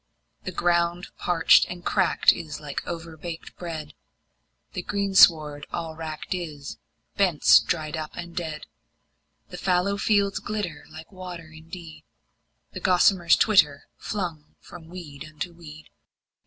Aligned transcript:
The 0.45 0.51
ground 0.51 1.09
parched 1.19 1.65
and 1.65 1.85
cracked 1.85 2.33
is 2.33 2.59
like 2.59 2.81
overbaked 2.87 3.55
bread, 3.55 3.93
The 4.73 4.81
greensward 4.81 5.67
all 5.71 5.95
wracked 5.95 6.33
is, 6.33 6.79
bents 7.17 7.59
dried 7.59 7.95
up 7.95 8.15
and 8.15 8.35
dead. 8.35 8.65
The 9.49 9.57
fallow 9.57 9.99
fields 9.99 10.39
glitter 10.39 10.85
like 10.89 11.11
water 11.11 11.51
indeed, 11.51 12.03
And 12.73 12.83
gossamers 12.83 13.35
twitter, 13.35 13.83
flung 13.95 14.55
from 14.59 14.87
weed 14.87 15.23
unto 15.23 15.53
weed. 15.53 15.91